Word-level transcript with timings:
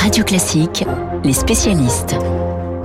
Radio 0.00 0.24
Classique, 0.24 0.82
les 1.24 1.34
spécialistes. 1.34 2.16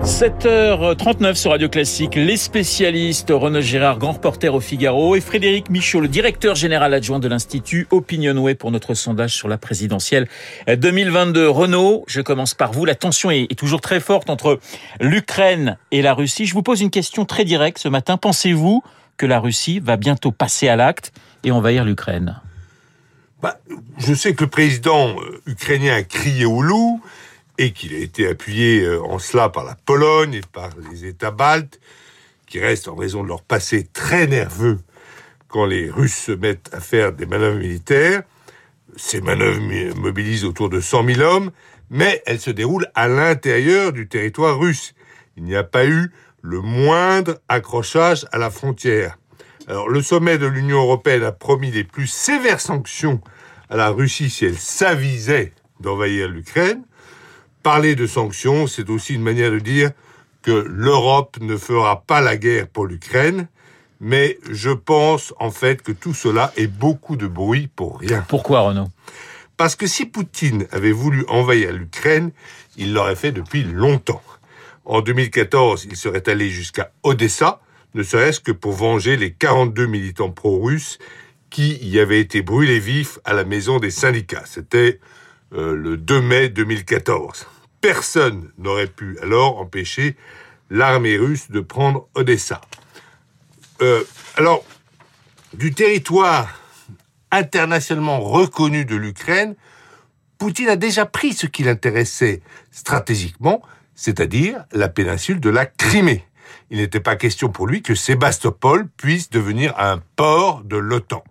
7h39 0.04 1.36
sur 1.36 1.52
Radio 1.52 1.70
Classique, 1.70 2.16
les 2.16 2.36
spécialistes 2.36 3.32
Renaud 3.32 3.62
Gérard, 3.62 4.00
grand 4.00 4.12
reporter 4.12 4.54
au 4.54 4.60
Figaro, 4.60 5.16
et 5.16 5.22
Frédéric 5.22 5.70
Michaud, 5.70 6.02
le 6.02 6.10
directeur 6.10 6.56
général 6.56 6.94
adjoint 6.94 7.20
de 7.20 7.30
l'Institut 7.30 7.88
Opinionway 7.90 8.54
pour 8.56 8.70
notre 8.70 8.96
sondage 8.96 9.34
sur 9.34 9.48
la 9.48 9.58
présidentielle 9.58 10.28
2022. 10.68 11.48
Renaud, 11.48 12.04
je 12.08 12.20
commence 12.20 12.54
par 12.54 12.74
vous. 12.74 12.84
La 12.84 12.96
tension 12.96 13.32
est, 13.32 13.48
toujours 13.58 13.80
très 13.80 14.02
forte 14.02 14.30
entre 14.30 14.60
l'Ukraine 15.00 15.78
et 15.92 16.02
la 16.02 16.14
Russie. 16.14 16.46
Je 16.46 16.54
vous 16.54 16.64
pose 16.64 16.82
une 16.82 16.92
question 16.92 17.24
très 17.24 17.46
directe 17.46 17.78
ce 17.78 17.88
matin. 17.88 18.18
Pensez-vous 18.18 18.84
que 19.16 19.26
la 19.26 19.40
Russie 19.40 19.80
va 19.80 19.96
bientôt 19.96 20.32
passer 20.32 20.68
à 20.68 20.76
l'acte 20.76 21.14
et 21.46 21.52
envahir 21.52 21.86
l'Ukraine? 21.86 22.42
Bah, 23.46 23.60
Je 23.98 24.14
sais 24.14 24.34
que 24.34 24.44
le 24.44 24.50
président 24.50 25.16
euh, 25.22 25.42
ukrainien 25.46 25.96
a 25.96 26.04
crié 26.04 26.46
au 26.46 26.62
loup 26.62 27.02
et 27.58 27.72
qu'il 27.72 27.94
a 27.94 28.00
été 28.00 28.28
appuyé 28.28 28.82
euh, 28.82 29.04
en 29.04 29.20
cela 29.20 29.50
par 29.50 29.64
la 29.64 29.76
Pologne 29.76 30.34
et 30.34 30.42
par 30.42 30.70
les 30.92 31.06
États 31.06 31.32
baltes, 31.32 31.80
qui 32.48 32.60
restent 32.60 32.88
en 32.88 32.96
raison 32.96 33.24
de 33.24 33.28
leur 33.28 33.44
passé 33.44 33.88
très 33.94 34.26
nerveux 34.26 34.80
quand 35.48 35.66
les 35.66 35.90
Russes 35.90 36.18
se 36.18 36.32
mettent 36.32 36.70
à 36.74 36.80
faire 36.80 37.14
des 37.14 37.26
manœuvres 37.28 37.60
militaires. 37.60 38.24
Ces 38.98 39.22
manœuvres 39.22 39.62
mobilisent 39.96 40.46
autour 40.46 40.70
de 40.70 40.80
100 40.80 41.06
000 41.06 41.22
hommes, 41.22 41.52
mais 41.90 42.24
elles 42.26 42.40
se 42.40 42.50
déroulent 42.50 42.90
à 42.96 43.08
l'intérieur 43.08 43.94
du 43.94 44.08
territoire 44.08 44.58
russe. 44.58 44.96
Il 45.38 45.44
n'y 45.44 45.56
a 45.56 45.64
pas 45.64 45.86
eu 45.86 46.12
le 46.42 46.62
moindre 46.62 47.40
accrochage 47.48 48.26
à 48.32 48.38
la 48.38 48.50
frontière. 48.50 49.18
Alors, 49.68 49.90
le 49.90 50.02
sommet 50.02 50.38
de 50.38 50.46
l'Union 50.46 50.82
européenne 50.82 51.24
a 51.24 51.32
promis 51.32 51.72
les 51.72 51.84
plus 51.84 52.08
sévères 52.08 52.62
sanctions 52.62 53.22
à 53.70 53.78
la 53.78 53.90
Russie 53.90 54.30
si 54.30 54.46
elle 54.46 54.58
s'avisait 54.58 55.54
d'envahir 55.80 56.28
l'Ukraine. 56.28 56.84
Parler 57.64 57.96
de 57.96 58.08
sanctions, 58.08 58.68
c'est 58.68 58.90
aussi 58.90 59.16
une 59.16 59.24
manière 59.24 59.52
de 59.52 59.60
dire 59.60 59.92
que 60.42 60.52
l'Europe 60.52 61.38
ne 61.42 61.58
fera 61.58 62.04
pas 62.04 62.22
la 62.22 62.38
guerre 62.38 62.68
pour 62.68 62.86
l'Ukraine, 62.86 63.48
mais 64.00 64.38
je 64.52 64.70
pense 64.70 65.34
en 65.40 65.50
fait 65.50 65.82
que 65.82 65.92
tout 65.92 66.14
cela 66.14 66.54
est 66.58 66.68
beaucoup 66.68 67.16
de 67.16 67.28
bruit 67.28 67.68
pour 67.76 68.00
rien. 68.00 68.24
Pourquoi 68.28 68.62
Renaud? 68.62 68.90
Parce 69.58 69.76
que 69.76 69.88
si 69.88 70.06
Poutine 70.06 70.68
avait 70.72 70.92
voulu 70.92 71.26
envahir 71.28 71.72
l'Ukraine, 71.72 72.32
il 72.78 72.94
l'aurait 72.94 73.16
fait 73.16 73.32
depuis 73.32 73.64
longtemps. 73.64 74.22
En 74.84 75.02
2014, 75.02 75.88
il 75.90 75.96
serait 75.96 76.30
allé 76.30 76.50
jusqu'à 76.50 76.92
Odessa, 77.04 77.62
ne 77.96 78.04
serait-ce 78.04 78.42
que 78.42 78.52
pour 78.52 78.74
venger 78.74 79.16
les 79.18 79.32
42 79.32 79.88
militants 79.88 80.30
pro-russes 80.30 81.00
qui 81.56 81.78
y 81.82 82.00
avaient 82.00 82.20
été 82.20 82.42
brûlés 82.42 82.80
vifs 82.80 83.18
à 83.24 83.34
la 83.34 83.46
maison 83.46 83.80
des 83.80 83.92
syndicats. 83.92 84.44
C'était 84.46 85.00
euh, 85.54 85.74
le 85.76 85.96
2 85.96 86.22
mai 86.22 86.50
2014 86.50 87.48
personne 87.86 88.50
n'aurait 88.58 88.88
pu 88.88 89.20
alors 89.22 89.60
empêcher 89.60 90.16
l'armée 90.72 91.18
russe 91.18 91.52
de 91.52 91.60
prendre 91.60 92.08
Odessa. 92.16 92.60
Euh, 93.84 94.04
alors, 94.38 94.66
du 95.54 95.72
territoire 95.72 96.60
internationalement 97.30 98.22
reconnu 98.22 98.86
de 98.86 98.96
l'Ukraine, 98.96 99.54
Poutine 100.40 100.70
a 100.70 100.78
déjà 100.78 101.06
pris 101.06 101.34
ce 101.34 101.46
qui 101.46 101.62
l'intéressait 101.62 102.42
stratégiquement, 102.72 103.62
c'est-à-dire 103.94 104.66
la 104.72 104.90
péninsule 104.90 105.40
de 105.40 105.52
la 105.52 105.68
Crimée. 105.68 106.26
Il 106.72 106.80
n'était 106.80 107.00
pas 107.00 107.16
question 107.16 107.50
pour 107.50 107.68
lui 107.68 107.84
que 107.84 107.94
Sébastopol 107.94 108.88
puisse 108.98 109.30
devenir 109.30 109.78
un 109.78 110.02
port 110.16 110.64
de 110.64 110.78
l'OTAN. 110.78 111.24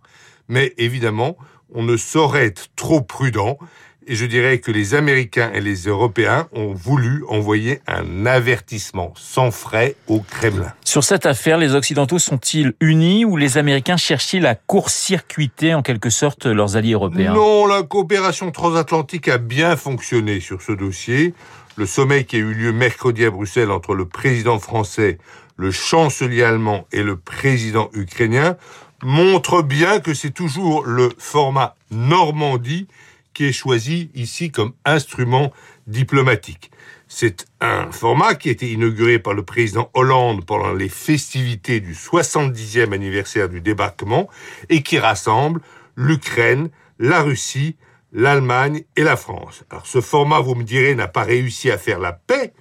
Mais 0.48 0.74
évidemment, 0.78 1.36
on 1.74 1.82
ne 1.82 1.96
saurait 1.96 2.46
être 2.46 2.68
trop 2.76 3.00
prudent 3.00 3.58
et 4.06 4.16
je 4.16 4.26
dirais 4.26 4.58
que 4.58 4.70
les 4.70 4.94
Américains 4.94 5.50
et 5.54 5.60
les 5.60 5.84
Européens 5.84 6.46
ont 6.52 6.74
voulu 6.74 7.24
envoyer 7.28 7.80
un 7.86 8.26
avertissement 8.26 9.14
sans 9.16 9.50
frais 9.50 9.96
au 10.08 10.20
Kremlin. 10.20 10.72
Sur 10.84 11.04
cette 11.04 11.26
affaire, 11.26 11.56
les 11.56 11.74
Occidentaux 11.74 12.18
sont-ils 12.18 12.74
unis 12.80 13.24
ou 13.24 13.36
les 13.36 13.56
Américains 13.56 13.96
cherchent-ils 13.96 14.46
à 14.46 14.54
court-circuiter 14.54 15.74
en 15.74 15.82
quelque 15.82 16.10
sorte 16.10 16.46
leurs 16.46 16.76
alliés 16.76 16.92
européens? 16.92 17.32
Non, 17.32 17.66
la 17.66 17.82
coopération 17.82 18.50
transatlantique 18.50 19.28
a 19.28 19.38
bien 19.38 19.76
fonctionné 19.76 20.40
sur 20.40 20.60
ce 20.60 20.72
dossier. 20.72 21.34
Le 21.76 21.86
sommet 21.86 22.24
qui 22.24 22.36
a 22.36 22.40
eu 22.40 22.52
lieu 22.52 22.72
mercredi 22.72 23.24
à 23.24 23.30
Bruxelles 23.30 23.70
entre 23.70 23.94
le 23.94 24.06
président 24.06 24.58
français, 24.58 25.18
le 25.56 25.70
chancelier 25.70 26.42
allemand 26.42 26.86
et 26.92 27.02
le 27.02 27.16
président 27.16 27.88
ukrainien 27.94 28.56
montre 29.04 29.62
bien 29.62 30.00
que 30.00 30.14
c'est 30.14 30.30
toujours 30.30 30.84
le 30.84 31.10
format 31.18 31.76
Normandie 31.90 32.88
qui 33.34 33.44
est 33.44 33.52
choisi 33.52 34.10
ici 34.14 34.50
comme 34.50 34.72
instrument 34.84 35.52
diplomatique. 35.86 36.70
C'est 37.06 37.46
un 37.60 37.92
format 37.92 38.34
qui 38.34 38.48
a 38.48 38.52
été 38.52 38.72
inauguré 38.72 39.18
par 39.18 39.34
le 39.34 39.44
président 39.44 39.90
Hollande 39.92 40.44
pendant 40.46 40.72
les 40.72 40.88
festivités 40.88 41.80
du 41.80 41.92
70e 41.92 42.92
anniversaire 42.92 43.48
du 43.48 43.60
débarquement 43.60 44.28
et 44.70 44.82
qui 44.82 44.98
rassemble 44.98 45.60
l'Ukraine, 45.96 46.70
la 46.98 47.22
Russie, 47.22 47.76
l'Allemagne 48.12 48.84
et 48.96 49.02
la 49.02 49.16
France. 49.16 49.64
Alors 49.70 49.86
ce 49.86 50.00
format, 50.00 50.40
vous 50.40 50.54
me 50.54 50.64
direz, 50.64 50.94
n'a 50.94 51.08
pas 51.08 51.24
réussi 51.24 51.70
à 51.70 51.76
faire 51.76 51.98
la 51.98 52.12
paix, 52.12 52.54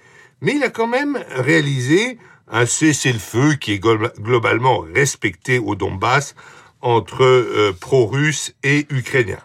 mais 0.43 0.55
il 0.55 0.63
a 0.63 0.69
quand 0.69 0.87
même 0.87 1.23
réalisé 1.29 2.19
un 2.51 2.65
cessez-le-feu 2.65 3.55
qui 3.55 3.71
est 3.71 3.79
globalement 3.79 4.79
respecté 4.93 5.57
au 5.57 5.75
Donbass 5.75 6.35
entre 6.81 7.23
euh, 7.23 7.73
pro-russes 7.79 8.53
et 8.61 8.85
ukrainiens. 8.89 9.41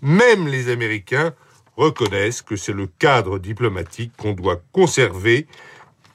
Même 0.00 0.46
les 0.46 0.70
Américains 0.70 1.34
reconnaissent 1.76 2.42
que 2.42 2.54
c'est 2.54 2.72
le 2.72 2.86
cadre 2.86 3.38
diplomatique 3.40 4.12
qu'on 4.16 4.32
doit 4.32 4.62
conserver 4.72 5.48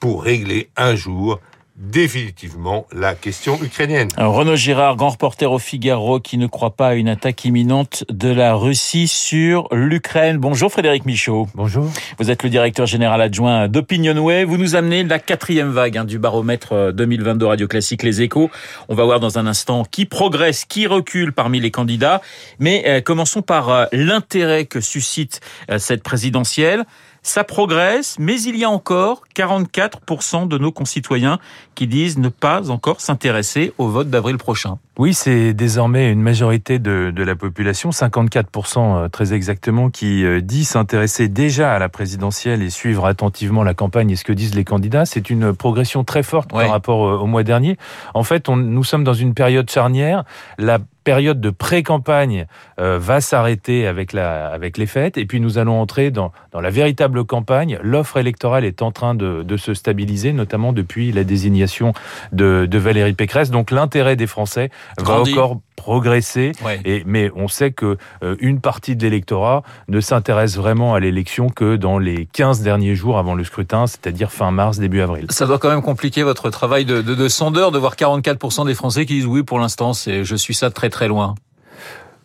pour 0.00 0.24
régler 0.24 0.70
un 0.76 0.96
jour 0.96 1.38
définitivement 1.82 2.86
la 2.92 3.14
question 3.14 3.58
ukrainienne. 3.60 4.08
Renaud 4.16 4.54
Girard, 4.54 4.96
grand 4.96 5.10
reporter 5.10 5.50
au 5.50 5.58
Figaro, 5.58 6.20
qui 6.20 6.38
ne 6.38 6.46
croit 6.46 6.76
pas 6.76 6.88
à 6.88 6.94
une 6.94 7.08
attaque 7.08 7.44
imminente 7.44 8.04
de 8.08 8.28
la 8.28 8.54
Russie 8.54 9.08
sur 9.08 9.66
l'Ukraine. 9.72 10.38
Bonjour 10.38 10.70
Frédéric 10.70 11.04
Michaud. 11.04 11.48
Bonjour. 11.54 11.90
Vous 12.18 12.30
êtes 12.30 12.44
le 12.44 12.50
directeur 12.50 12.86
général 12.86 13.20
adjoint 13.20 13.66
d'Opinionway. 13.66 14.44
Vous 14.44 14.58
nous 14.58 14.76
amenez 14.76 15.02
la 15.02 15.18
quatrième 15.18 15.70
vague 15.70 15.98
hein, 15.98 16.04
du 16.04 16.20
baromètre 16.20 16.92
2022 16.92 17.44
euh, 17.44 17.48
Radio 17.48 17.66
Classique 17.66 18.04
Les 18.04 18.22
Échos. 18.22 18.50
On 18.88 18.94
va 18.94 19.04
voir 19.04 19.18
dans 19.18 19.38
un 19.38 19.46
instant 19.46 19.84
qui 19.84 20.06
progresse, 20.06 20.64
qui 20.64 20.86
recule 20.86 21.32
parmi 21.32 21.58
les 21.58 21.72
candidats. 21.72 22.20
Mais 22.60 22.84
euh, 22.86 23.00
commençons 23.00 23.42
par 23.42 23.68
euh, 23.70 23.84
l'intérêt 23.92 24.66
que 24.66 24.80
suscite 24.80 25.40
cette 25.78 26.02
présidentielle. 26.02 26.84
Ça 27.22 27.44
progresse, 27.44 28.16
mais 28.18 28.40
il 28.42 28.56
y 28.56 28.64
a 28.64 28.70
encore 28.70 29.22
44% 29.36 30.48
de 30.48 30.58
nos 30.58 30.72
concitoyens 30.72 31.38
qui 31.76 31.86
disent 31.86 32.18
ne 32.18 32.28
pas 32.28 32.70
encore 32.70 33.00
s'intéresser 33.00 33.72
au 33.78 33.88
vote 33.88 34.10
d'avril 34.10 34.38
prochain. 34.38 34.78
Oui, 34.98 35.14
c'est 35.14 35.54
désormais 35.54 36.12
une 36.12 36.20
majorité 36.20 36.78
de, 36.78 37.10
de 37.10 37.22
la 37.22 37.34
population, 37.34 37.88
54% 37.88 38.76
euh, 38.76 39.08
très 39.08 39.32
exactement, 39.32 39.88
qui 39.88 40.22
euh, 40.22 40.42
dit 40.42 40.64
s'intéresser 40.66 41.28
déjà 41.28 41.72
à 41.72 41.78
la 41.78 41.88
présidentielle 41.88 42.60
et 42.60 42.68
suivre 42.68 43.06
attentivement 43.06 43.62
la 43.64 43.72
campagne 43.72 44.10
et 44.10 44.16
ce 44.16 44.24
que 44.24 44.34
disent 44.34 44.54
les 44.54 44.64
candidats. 44.64 45.06
C'est 45.06 45.30
une 45.30 45.54
progression 45.54 46.04
très 46.04 46.22
forte 46.22 46.50
par 46.50 46.68
rapport 46.68 47.22
au 47.22 47.26
mois 47.26 47.42
dernier. 47.42 47.78
En 48.12 48.22
fait, 48.22 48.50
on, 48.50 48.56
nous 48.56 48.84
sommes 48.84 49.02
dans 49.02 49.14
une 49.14 49.32
période 49.32 49.70
charnière. 49.70 50.24
La 50.58 50.78
période 51.02 51.40
de 51.40 51.50
pré-campagne 51.50 52.46
euh, 52.78 52.98
va 52.98 53.20
s'arrêter 53.20 53.86
avec 53.86 54.12
la 54.12 54.46
avec 54.48 54.78
les 54.78 54.86
fêtes 54.86 55.18
et 55.18 55.26
puis 55.26 55.40
nous 55.40 55.58
allons 55.58 55.80
entrer 55.80 56.10
dans 56.10 56.32
dans 56.52 56.60
la 56.60 56.70
véritable 56.70 57.24
campagne. 57.24 57.78
L'offre 57.82 58.18
électorale 58.18 58.64
est 58.64 58.82
en 58.82 58.92
train 58.92 59.14
de, 59.14 59.42
de 59.42 59.56
se 59.56 59.74
stabiliser, 59.74 60.32
notamment 60.32 60.72
depuis 60.72 61.12
la 61.12 61.24
désignation 61.24 61.92
de, 62.32 62.66
de 62.70 62.78
Valérie 62.78 63.14
Pécresse. 63.14 63.50
Donc 63.50 63.70
l'intérêt 63.70 64.16
des 64.16 64.26
Français 64.26 64.70
va 64.98 65.20
encore 65.20 65.58
progresser. 65.76 66.52
Et, 66.84 67.02
mais 67.06 67.30
on 67.34 67.48
sait 67.48 67.72
que 67.72 67.96
euh, 68.22 68.36
une 68.38 68.60
partie 68.60 68.94
de 68.94 69.02
l'électorat 69.02 69.62
ne 69.88 70.00
s'intéresse 70.00 70.56
vraiment 70.56 70.94
à 70.94 71.00
l'élection 71.00 71.48
que 71.48 71.76
dans 71.76 71.98
les 71.98 72.26
15 72.32 72.60
derniers 72.62 72.94
jours 72.94 73.18
avant 73.18 73.34
le 73.34 73.42
scrutin, 73.44 73.86
c'est-à-dire 73.86 74.30
fin 74.30 74.50
mars, 74.52 74.78
début 74.78 75.00
avril. 75.00 75.26
Ça 75.30 75.46
doit 75.46 75.58
quand 75.58 75.70
même 75.70 75.82
compliquer 75.82 76.22
votre 76.22 76.50
travail 76.50 76.84
de, 76.84 77.02
de, 77.02 77.14
de 77.14 77.28
sondeur 77.28 77.72
de 77.72 77.78
voir 77.78 77.96
44% 77.96 78.66
des 78.66 78.74
Français 78.74 79.06
qui 79.06 79.14
disent 79.14 79.26
oui 79.26 79.42
pour 79.42 79.58
l'instant, 79.58 79.92
c'est 79.92 80.24
je 80.24 80.36
suis 80.36 80.54
ça 80.54 80.70
très 80.70 80.90
très 80.90 81.08
loin. 81.08 81.34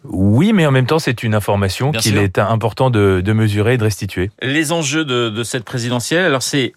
Oui, 0.03 0.53
mais 0.53 0.65
en 0.65 0.71
même 0.71 0.85
temps, 0.85 0.99
c'est 0.99 1.23
une 1.23 1.35
information 1.35 1.91
qu'il 1.91 2.17
est 2.17 2.39
important 2.39 2.89
de, 2.89 3.21
de, 3.23 3.33
mesurer 3.33 3.73
et 3.73 3.77
de 3.77 3.83
restituer. 3.83 4.31
Les 4.41 4.71
enjeux 4.71 5.03
de, 5.03 5.29
de 5.29 5.43
cette 5.43 5.65
présidentielle, 5.65 6.23
alors 6.25 6.43
c'est 6.43 6.73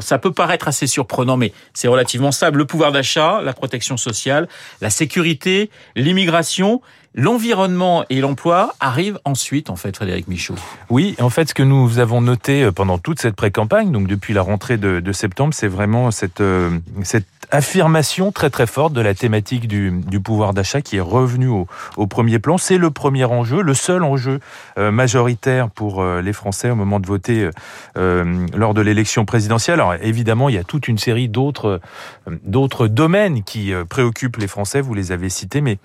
ça 0.00 0.18
peut 0.18 0.32
paraître 0.32 0.68
assez 0.68 0.86
surprenant, 0.86 1.36
mais 1.36 1.52
c'est 1.72 1.88
relativement 1.88 2.32
stable. 2.32 2.58
Le 2.58 2.66
pouvoir 2.66 2.92
d'achat, 2.92 3.40
la 3.42 3.52
protection 3.52 3.96
sociale, 3.96 4.48
la 4.80 4.90
sécurité, 4.90 5.70
l'immigration 5.96 6.80
L'environnement 7.14 8.04
et 8.10 8.20
l'emploi 8.20 8.74
arrivent 8.80 9.20
ensuite, 9.24 9.70
en 9.70 9.76
fait, 9.76 9.96
Frédéric 9.96 10.26
Michaud. 10.28 10.56
Oui, 10.90 11.14
en 11.20 11.30
fait, 11.30 11.50
ce 11.50 11.54
que 11.54 11.62
nous 11.62 11.98
avons 11.98 12.20
noté 12.20 12.70
pendant 12.74 12.98
toute 12.98 13.20
cette 13.20 13.36
pré-campagne, 13.36 13.92
donc 13.92 14.08
depuis 14.08 14.34
la 14.34 14.42
rentrée 14.42 14.76
de, 14.76 15.12
septembre, 15.12 15.54
c'est 15.54 15.68
vraiment 15.68 16.10
cette, 16.10 16.42
cette 17.04 17.26
affirmation 17.50 18.32
très 18.32 18.50
très 18.50 18.66
forte 18.66 18.92
de 18.92 19.00
la 19.00 19.14
thématique 19.14 19.68
du, 19.68 19.92
pouvoir 20.20 20.54
d'achat 20.54 20.80
qui 20.80 20.96
est 20.96 21.00
revenue 21.00 21.48
au, 21.96 22.06
premier 22.06 22.38
plan. 22.38 22.58
C'est 22.58 22.78
le 22.78 22.90
premier 22.90 23.24
enjeu, 23.24 23.62
le 23.62 23.74
seul 23.74 24.02
enjeu 24.02 24.40
euh, 24.78 24.90
majoritaire 24.90 25.70
pour 25.70 26.02
euh, 26.02 26.20
les 26.22 26.32
Français 26.32 26.70
au 26.70 26.74
moment 26.74 27.00
de 27.00 27.06
voter 27.06 27.50
euh, 27.96 28.46
lors 28.56 28.74
de 28.74 28.80
l'élection 28.80 29.24
présidentielle. 29.24 29.74
Alors 29.74 29.94
évidemment, 29.94 30.48
il 30.48 30.54
y 30.54 30.58
a 30.58 30.64
toute 30.64 30.88
une 30.88 30.98
série 30.98 31.28
d'autres 31.28 31.80
d'autres 32.44 32.88
domaines 32.88 33.42
qui 33.42 33.72
préoccupent 33.88 34.36
les 34.36 34.48
Français. 34.48 34.80
Vous 34.80 34.94
les 34.94 35.12
avez 35.12 35.28
cités, 35.28 35.60
mais 35.60 35.78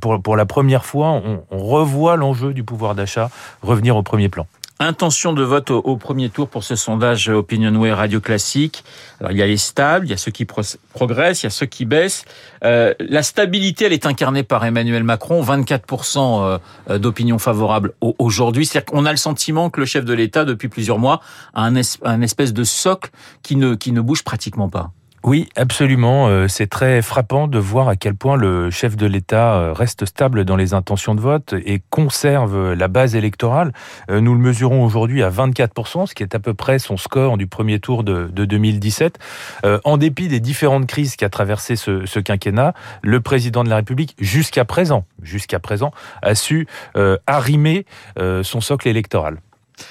pour 0.00 0.17
pour 0.22 0.36
la 0.36 0.46
première 0.46 0.84
fois, 0.84 1.08
on, 1.08 1.44
on 1.50 1.58
revoit 1.58 2.16
l'enjeu 2.16 2.52
du 2.52 2.64
pouvoir 2.64 2.94
d'achat 2.94 3.30
revenir 3.62 3.96
au 3.96 4.02
premier 4.02 4.28
plan. 4.28 4.46
Intention 4.80 5.32
de 5.32 5.42
vote 5.42 5.72
au, 5.72 5.96
premier 5.96 6.28
tour 6.28 6.48
pour 6.48 6.62
ce 6.62 6.76
sondage 6.76 7.28
Opinionway 7.28 7.92
Radio 7.92 8.20
Classique. 8.20 8.84
Alors, 9.18 9.32
il 9.32 9.38
y 9.38 9.42
a 9.42 9.46
les 9.46 9.56
stables, 9.56 10.06
il 10.06 10.10
y 10.10 10.12
a 10.12 10.16
ceux 10.16 10.30
qui 10.30 10.44
progressent, 10.44 11.42
il 11.42 11.46
y 11.46 11.48
a 11.48 11.50
ceux 11.50 11.66
qui 11.66 11.84
baissent. 11.84 12.24
Euh, 12.62 12.94
la 13.00 13.24
stabilité, 13.24 13.86
elle 13.86 13.92
est 13.92 14.06
incarnée 14.06 14.44
par 14.44 14.64
Emmanuel 14.64 15.02
Macron, 15.02 15.42
24% 15.42 16.60
euh, 16.90 16.98
d'opinion 16.98 17.40
favorable 17.40 17.94
aujourd'hui. 18.00 18.66
C'est-à-dire 18.66 18.92
qu'on 18.92 19.04
a 19.04 19.10
le 19.10 19.16
sentiment 19.16 19.68
que 19.68 19.80
le 19.80 19.86
chef 19.86 20.04
de 20.04 20.14
l'État, 20.14 20.44
depuis 20.44 20.68
plusieurs 20.68 21.00
mois, 21.00 21.22
a 21.54 21.64
un, 21.64 21.74
un 22.04 22.22
espèce 22.22 22.52
de 22.52 22.62
socle 22.62 23.10
qui 23.42 23.56
ne, 23.56 23.74
qui 23.74 23.90
ne 23.90 24.00
bouge 24.00 24.22
pratiquement 24.22 24.68
pas. 24.68 24.92
Oui, 25.24 25.48
absolument. 25.56 26.28
Euh, 26.28 26.46
c'est 26.46 26.68
très 26.68 27.02
frappant 27.02 27.48
de 27.48 27.58
voir 27.58 27.88
à 27.88 27.96
quel 27.96 28.14
point 28.14 28.36
le 28.36 28.70
chef 28.70 28.96
de 28.96 29.04
l'État 29.04 29.56
euh, 29.56 29.72
reste 29.72 30.06
stable 30.06 30.44
dans 30.44 30.54
les 30.54 30.74
intentions 30.74 31.16
de 31.16 31.20
vote 31.20 31.54
et 31.66 31.82
conserve 31.90 32.72
la 32.72 32.86
base 32.86 33.16
électorale. 33.16 33.72
Euh, 34.10 34.20
nous 34.20 34.32
le 34.32 34.40
mesurons 34.40 34.84
aujourd'hui 34.84 35.24
à 35.24 35.30
24%, 35.30 36.06
ce 36.06 36.14
qui 36.14 36.22
est 36.22 36.36
à 36.36 36.38
peu 36.38 36.54
près 36.54 36.78
son 36.78 36.96
score 36.96 37.36
du 37.36 37.48
premier 37.48 37.80
tour 37.80 38.04
de, 38.04 38.28
2017. 38.28 39.18
En 39.84 39.96
dépit 39.96 40.28
des 40.28 40.40
différentes 40.40 40.86
crises 40.86 41.16
qu'a 41.16 41.28
traversé 41.28 41.76
ce, 41.76 42.06
ce, 42.06 42.20
quinquennat, 42.20 42.74
le 43.02 43.20
président 43.20 43.64
de 43.64 43.68
la 43.68 43.76
République, 43.76 44.14
jusqu'à 44.18 44.64
présent, 44.64 45.04
jusqu'à 45.22 45.58
présent, 45.58 45.92
a 46.22 46.34
su 46.34 46.66
arrimer 47.26 47.84
son 48.42 48.60
socle 48.60 48.88
électoral. 48.88 49.38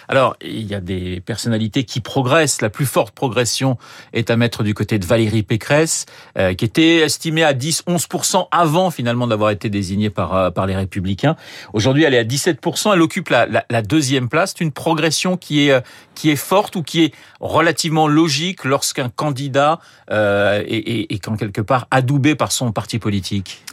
Alors, 0.08 0.36
il 0.42 0.66
y 0.66 0.76
a 0.76 0.80
des 0.80 1.22
personnalités 1.22 1.84
qui 1.84 2.02
progressent. 2.02 2.62
La 2.62 2.70
plus 2.70 2.86
forte 2.86 3.14
progression 3.14 3.78
est 4.14 4.30
à 4.30 4.38
mettre 4.38 4.64
du 4.64 4.74
côté 4.74 5.00
de 5.00 5.06
Valérie 5.06 5.44
Pécresse, 5.44 6.06
euh, 6.38 6.54
qui 6.54 6.66
était 6.66 6.98
estimée 6.98 7.44
à 7.44 7.54
10-11% 7.54 8.48
avant 8.52 8.92
finalement 8.92 9.28
d'avoir 9.28 9.52
été 9.52 9.70
désignée 9.70 10.10
par, 10.10 10.36
euh, 10.36 10.52
par 10.52 10.66
les 10.66 10.76
Républicains. 10.76 11.36
Aujourd'hui, 11.74 12.04
elle 12.04 12.14
est 12.14 12.20
à 12.20 12.24
17%. 12.24 12.94
Elle 12.94 13.02
occupe 13.02 13.30
la, 13.30 13.48
la, 13.70 13.82
deuxième 13.82 14.30
place. 14.30 14.54
C'est 14.58 14.64
une 14.64 14.72
progression 14.72 15.38
qui 15.38 15.68
est, 15.68 15.72
euh, 15.72 15.82
qui 16.16 16.30
est 16.30 16.36
forte 16.36 16.76
ou 16.76 16.84
qui 16.84 17.04
est 17.04 17.14
relativement 17.40 18.08
logique 18.08 18.64
lorsqu'un 18.64 19.10
candidat 19.10 19.80
euh, 20.12 20.64
est, 20.66 20.78
est, 20.78 21.14
est, 21.14 21.38
quelque 21.38 21.62
part 21.62 21.88
adoubé 21.92 22.36
par 22.36 22.52
son 22.52 22.72
parti 22.72 23.00
politique. 23.00 23.64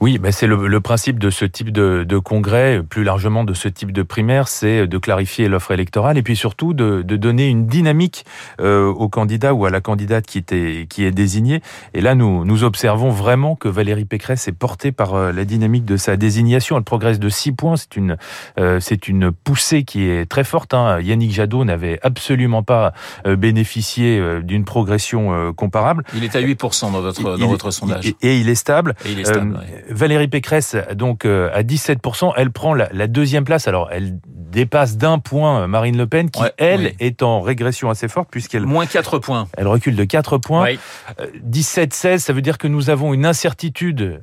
Oui, 0.00 0.18
mais 0.20 0.30
c'est 0.30 0.46
le, 0.46 0.66
le, 0.66 0.80
principe 0.80 1.18
de 1.18 1.30
ce 1.30 1.46
type 1.46 1.72
de, 1.72 2.04
de, 2.06 2.18
congrès, 2.18 2.82
plus 2.82 3.02
largement 3.02 3.44
de 3.44 3.54
ce 3.54 3.66
type 3.66 3.92
de 3.92 4.02
primaire, 4.02 4.46
c'est 4.46 4.86
de 4.86 4.98
clarifier 4.98 5.48
l'offre 5.48 5.72
électorale 5.72 6.18
et 6.18 6.22
puis 6.22 6.36
surtout 6.36 6.74
de, 6.74 7.00
de 7.00 7.16
donner 7.16 7.48
une 7.48 7.66
dynamique 7.66 8.26
euh, 8.60 8.86
au 8.86 9.08
candidat 9.08 9.54
ou 9.54 9.64
à 9.64 9.70
la 9.70 9.80
candidate 9.80 10.26
qui, 10.26 10.36
était, 10.36 10.86
qui 10.90 11.04
est 11.04 11.12
désigné. 11.12 11.62
Et 11.94 12.02
là, 12.02 12.14
nous, 12.14 12.44
nous 12.44 12.62
observons 12.62 13.08
vraiment 13.08 13.56
que 13.56 13.68
Valérie 13.68 14.04
Pécresse 14.04 14.46
est 14.48 14.52
portée 14.52 14.92
par 14.92 15.14
euh, 15.14 15.32
la 15.32 15.46
dynamique 15.46 15.86
de 15.86 15.96
sa 15.96 16.18
désignation. 16.18 16.76
Elle 16.76 16.84
progresse 16.84 17.18
de 17.18 17.30
6 17.30 17.52
points. 17.52 17.76
C'est 17.76 17.96
une, 17.96 18.18
euh, 18.58 18.80
c'est 18.80 19.08
une 19.08 19.32
poussée 19.32 19.84
qui 19.84 20.02
est 20.10 20.26
très 20.26 20.44
forte. 20.44 20.74
Hein. 20.74 21.00
Yannick 21.00 21.32
Jadot 21.32 21.64
n'avait 21.64 21.98
absolument 22.02 22.62
pas 22.62 22.92
euh, 23.26 23.36
bénéficié 23.36 24.18
euh, 24.18 24.42
d'une 24.42 24.66
progression 24.66 25.54
comparable. 25.54 26.04
Il 26.14 26.22
est 26.22 26.36
à 26.36 26.42
8% 26.42 26.92
dans 26.92 27.00
votre, 27.00 27.38
dans 27.38 27.48
votre 27.48 27.70
sondage. 27.70 28.12
Et, 28.20 28.38
il 28.38 28.48
est 28.50 28.54
stable. 28.54 28.94
Et 29.06 29.12
il 29.12 29.20
est 29.20 29.24
stable 29.24 29.58
Valérie 29.88 30.28
Pécresse, 30.28 30.76
donc 30.94 31.24
euh, 31.24 31.50
à 31.52 31.62
17%, 31.62 32.32
elle 32.36 32.50
prend 32.50 32.74
la, 32.74 33.06
deuxième 33.06 33.44
place. 33.44 33.68
Alors, 33.68 33.88
elle 33.92 34.18
dépasse 34.24 34.96
d'un 34.96 35.18
point 35.18 35.62
euh, 35.62 35.66
Marine 35.66 35.96
Le 35.96 36.06
Pen, 36.06 36.30
qui, 36.30 36.42
elle, 36.56 36.94
est 36.98 37.22
en 37.22 37.40
régression 37.40 37.90
assez 37.90 38.08
forte, 38.08 38.28
puisqu'elle... 38.30 38.64
Moins 38.66 38.86
4 38.86 39.18
points. 39.18 39.48
Elle 39.56 39.68
recule 39.68 39.96
de 39.96 40.04
4 40.04 40.38
points. 40.38 40.66
17-16, 41.48 42.06
euh, 42.06 42.18
ça 42.18 42.32
veut 42.32 42.42
dire 42.42 42.58
que 42.58 42.68
nous 42.68 42.90
avons 42.90 43.14
une 43.14 43.26
incertitude 43.26 44.20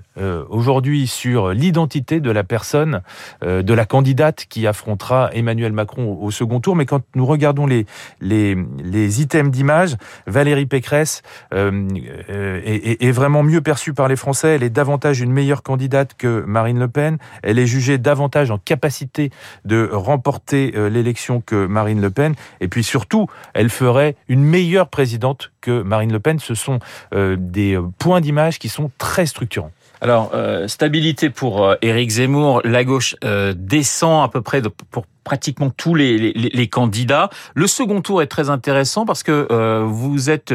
aujourd'hui 0.50 1.07
sur 1.07 1.50
l'identité 1.50 2.19
de 2.19 2.30
la 2.30 2.44
personne, 2.44 3.01
de 3.42 3.74
la 3.74 3.86
candidate 3.86 4.45
qui 4.48 4.68
affrontera 4.68 5.30
Emmanuel 5.33 5.71
Macron 5.71 6.18
au, 6.21 6.31
second 6.31 6.60
tour. 6.60 6.75
Mais 6.75 6.86
quand 6.86 7.01
nous 7.15 7.25
regardons 7.25 7.65
les, 7.65 7.86
les, 8.21 8.56
les 8.83 9.21
items 9.21 9.51
d'image, 9.51 9.95
Valérie 10.27 10.65
Pécresse 10.65 11.21
est, 11.51 13.04
est 13.04 13.12
vraiment 13.12 13.44
mieux 13.44 13.62
perçue 13.62 13.94
par 13.94 14.07
les 14.07 14.15
Français. 14.15 14.56
Elle 14.56 14.63
est 14.63 14.69
davantage 14.69 15.21
une 15.21 15.31
meilleure 15.31 15.53
candidate 15.62 16.16
que 16.18 16.44
Marine 16.48 16.80
Le 16.80 16.88
Pen. 16.88 17.18
Elle 17.44 17.60
est 17.60 17.68
jugée 17.68 17.98
davantage 17.98 18.50
en 18.50 18.58
capacité 18.58 19.30
de 19.66 19.90
remporter 19.92 20.74
euh, 20.76 20.90
l'élection 20.90 21.42
que 21.42 21.68
Marine 21.68 22.02
Le 22.02 22.10
Pen. 22.10 22.34
Et 22.62 22.68
puis 22.68 22.84
surtout, 22.84 23.28
elle 23.54 23.70
ferait 23.70 24.16
une 24.28 24.44
meilleure 24.44 24.90
présidente 24.90 25.52
que 25.62 25.82
Marine 25.84 26.12
Le 26.12 26.20
Pen. 26.20 26.40
Ce 26.40 26.56
sont 26.56 26.80
euh, 27.14 27.36
des 27.38 27.76
euh, 27.76 27.84
points 28.00 28.22
d'image 28.22 28.58
qui 28.58 28.70
sont 28.70 28.90
très 28.98 29.26
structurants. 29.26 29.72
Alors, 30.02 30.34
stabilité 30.68 31.30
pour 31.30 31.76
Éric 31.82 32.10
Zemmour. 32.10 32.60
La 32.66 32.84
gauche 32.84 33.16
descend 33.56 34.26
à 34.26 34.28
peu 34.28 34.42
près 34.42 34.62
pour 34.92 35.06
pratiquement 35.24 35.70
tous 35.70 35.96
les, 35.96 36.68
candidats. 36.70 37.30
Le 37.56 37.68
second 37.68 38.02
tour 38.02 38.22
est 38.22 38.28
très 38.28 38.50
intéressant 38.50 39.06
parce 39.06 39.24
que 39.24 39.48
vous 39.86 40.30
êtes 40.30 40.54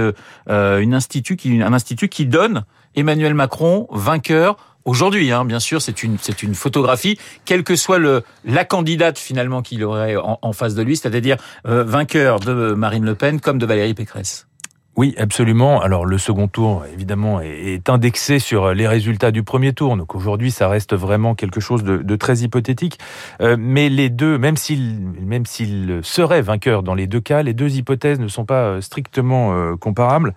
un 0.48 0.92
institut 0.92 1.36
qui 1.36 2.26
donne 2.26 2.64
Emmanuel 2.94 3.32
Macron 3.32 3.86
vainqueur 3.90 4.56
aujourd'hui, 4.88 5.30
hein, 5.30 5.44
bien 5.44 5.60
sûr, 5.60 5.80
c'est 5.80 6.02
une, 6.02 6.18
c'est 6.20 6.42
une 6.42 6.54
photographie, 6.54 7.18
quelle 7.44 7.62
que 7.62 7.76
soit 7.76 7.98
le, 7.98 8.22
la 8.44 8.64
candidate 8.64 9.18
finalement 9.18 9.62
qu'il 9.62 9.84
aurait 9.84 10.16
en, 10.16 10.52
face 10.52 10.74
de 10.74 10.82
lui, 10.82 10.96
c'est-à-dire 10.96 11.36
euh, 11.66 11.84
vainqueur 11.84 12.40
de 12.40 12.72
Marine 12.72 13.04
Le 13.04 13.14
Pen 13.14 13.40
comme 13.40 13.58
de 13.58 13.66
Valérie 13.66 13.94
Pécresse. 13.94 14.47
Oui, 14.98 15.14
absolument. 15.16 15.80
Alors 15.80 16.04
le 16.04 16.18
second 16.18 16.48
tour, 16.48 16.84
évidemment, 16.92 17.40
est 17.40 17.88
indexé 17.88 18.40
sur 18.40 18.74
les 18.74 18.88
résultats 18.88 19.30
du 19.30 19.44
premier 19.44 19.72
tour. 19.72 19.96
Donc 19.96 20.16
aujourd'hui, 20.16 20.50
ça 20.50 20.66
reste 20.66 20.92
vraiment 20.92 21.36
quelque 21.36 21.60
chose 21.60 21.84
de, 21.84 22.16
très 22.16 22.38
hypothétique. 22.38 22.98
Euh, 23.40 23.56
mais 23.56 23.90
les 23.90 24.10
deux, 24.10 24.38
même 24.38 24.56
s'ils 24.56 24.98
même 24.98 25.46
s'ils 25.46 26.00
seraient 26.02 26.42
vainqueurs 26.42 26.82
dans 26.82 26.96
les 26.96 27.06
deux 27.06 27.20
cas, 27.20 27.44
les 27.44 27.54
deux 27.54 27.76
hypothèses 27.76 28.18
ne 28.18 28.26
sont 28.26 28.44
pas 28.44 28.64
euh, 28.64 28.80
strictement 28.80 29.52
euh, 29.52 29.76
comparables 29.76 30.34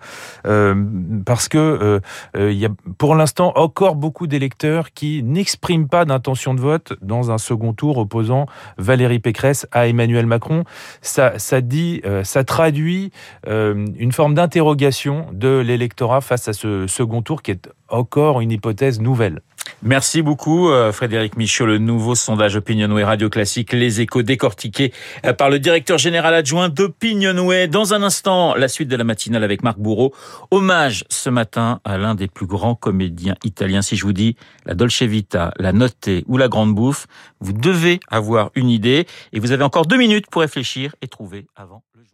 parce 1.24 1.48
que 1.48 2.00
il 2.36 2.52
y 2.52 2.66
a 2.66 2.68
pour 2.98 3.16
l'instant 3.16 3.52
encore 3.56 3.96
beaucoup 3.96 4.28
d'électeurs 4.28 4.92
qui 4.92 5.24
n'expriment 5.24 5.88
pas 5.88 6.04
d'intention 6.04 6.54
de 6.54 6.60
vote 6.60 6.92
dans 7.02 7.32
un 7.32 7.38
second 7.38 7.72
tour 7.72 7.98
opposant 7.98 8.46
Valérie 8.78 9.18
Pécresse 9.18 9.66
à 9.72 9.88
Emmanuel 9.88 10.26
Macron. 10.26 10.62
Ça, 11.00 11.32
dit, 11.60 12.02
ça 12.22 12.44
traduit 12.44 13.10
une 13.46 14.12
forme 14.12 14.34
d'intention 14.34 14.51
interrogation 14.52 15.28
de 15.32 15.62
l'électorat 15.64 16.20
face 16.20 16.46
à 16.46 16.52
ce 16.52 16.86
second 16.86 17.22
tour 17.22 17.40
qui 17.40 17.52
est 17.52 17.70
encore 17.88 18.42
une 18.42 18.52
hypothèse 18.52 19.00
nouvelle. 19.00 19.40
Merci 19.82 20.20
beaucoup 20.20 20.68
euh, 20.68 20.92
Frédéric 20.92 21.38
Michaud, 21.38 21.64
le 21.64 21.78
nouveau 21.78 22.14
sondage 22.14 22.56
Opinionway 22.56 23.02
Radio 23.02 23.30
Classique, 23.30 23.72
les 23.72 24.02
échos 24.02 24.22
décortiqués 24.22 24.92
euh, 25.24 25.32
par 25.32 25.48
le 25.48 25.58
directeur 25.58 25.96
général 25.96 26.34
adjoint 26.34 26.68
d'Opinionway. 26.68 27.66
Dans 27.66 27.94
un 27.94 28.02
instant, 28.02 28.54
la 28.54 28.68
suite 28.68 28.88
de 28.88 28.96
la 28.96 29.04
matinale 29.04 29.42
avec 29.42 29.62
Marc 29.62 29.78
Bourreau. 29.78 30.12
Hommage 30.50 31.04
ce 31.08 31.30
matin 31.30 31.80
à 31.86 31.96
l'un 31.96 32.14
des 32.14 32.28
plus 32.28 32.46
grands 32.46 32.74
comédiens 32.74 33.36
italiens. 33.44 33.80
Si 33.80 33.96
je 33.96 34.04
vous 34.04 34.12
dis 34.12 34.36
la 34.66 34.74
Dolce 34.74 35.00
Vita, 35.00 35.54
la 35.56 35.72
Notte 35.72 36.10
ou 36.26 36.36
la 36.36 36.48
Grande 36.48 36.74
Bouffe, 36.74 37.06
vous 37.40 37.54
devez 37.54 38.00
avoir 38.10 38.50
une 38.54 38.68
idée 38.68 39.06
et 39.32 39.40
vous 39.40 39.52
avez 39.52 39.64
encore 39.64 39.86
deux 39.86 39.96
minutes 39.96 40.26
pour 40.30 40.42
réfléchir 40.42 40.94
et 41.00 41.08
trouver 41.08 41.46
avant 41.56 41.82
le 41.94 42.00
journal. 42.00 42.11